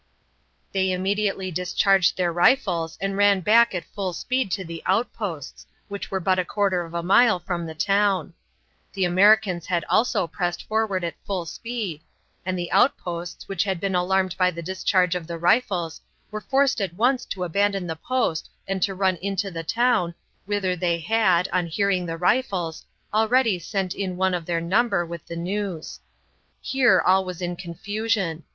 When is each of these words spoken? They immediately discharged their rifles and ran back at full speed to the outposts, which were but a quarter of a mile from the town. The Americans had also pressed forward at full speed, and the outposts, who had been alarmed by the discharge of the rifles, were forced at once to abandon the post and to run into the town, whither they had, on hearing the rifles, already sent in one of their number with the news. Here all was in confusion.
They 0.71 0.91
immediately 0.91 1.51
discharged 1.51 2.17
their 2.17 2.33
rifles 2.33 2.97
and 2.99 3.15
ran 3.15 3.41
back 3.41 3.75
at 3.75 3.85
full 3.85 4.13
speed 4.13 4.49
to 4.53 4.65
the 4.65 4.81
outposts, 4.87 5.67
which 5.89 6.09
were 6.09 6.19
but 6.19 6.39
a 6.39 6.43
quarter 6.43 6.83
of 6.83 6.95
a 6.95 7.03
mile 7.03 7.37
from 7.37 7.67
the 7.67 7.75
town. 7.75 8.33
The 8.93 9.05
Americans 9.05 9.67
had 9.67 9.85
also 9.87 10.25
pressed 10.25 10.67
forward 10.67 11.03
at 11.03 11.13
full 11.23 11.45
speed, 11.45 12.01
and 12.43 12.57
the 12.57 12.71
outposts, 12.71 13.43
who 13.43 13.53
had 13.63 13.79
been 13.79 13.93
alarmed 13.93 14.35
by 14.39 14.49
the 14.49 14.63
discharge 14.63 15.13
of 15.13 15.27
the 15.27 15.37
rifles, 15.37 16.01
were 16.31 16.41
forced 16.41 16.81
at 16.81 16.95
once 16.95 17.23
to 17.25 17.43
abandon 17.43 17.85
the 17.85 17.95
post 17.95 18.49
and 18.67 18.81
to 18.81 18.95
run 18.95 19.17
into 19.17 19.51
the 19.51 19.61
town, 19.63 20.15
whither 20.47 20.75
they 20.75 20.97
had, 20.97 21.47
on 21.53 21.67
hearing 21.67 22.07
the 22.07 22.17
rifles, 22.17 22.83
already 23.13 23.59
sent 23.59 23.93
in 23.93 24.17
one 24.17 24.33
of 24.33 24.47
their 24.47 24.61
number 24.61 25.05
with 25.05 25.27
the 25.27 25.35
news. 25.35 25.99
Here 26.59 26.99
all 27.05 27.23
was 27.23 27.39
in 27.39 27.55
confusion. 27.55 28.43